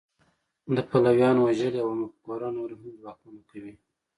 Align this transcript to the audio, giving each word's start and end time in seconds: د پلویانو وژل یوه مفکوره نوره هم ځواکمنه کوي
د 0.75 0.77
پلویانو 0.89 1.39
وژل 1.47 1.73
یوه 1.81 1.93
مفکوره 2.01 2.49
نوره 2.57 2.75
هم 2.81 2.91
ځواکمنه 3.01 3.41
کوي 3.49 3.73